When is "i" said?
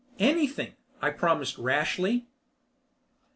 0.99-1.11